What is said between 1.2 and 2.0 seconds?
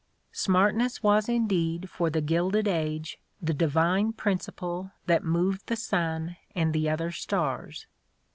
indeed,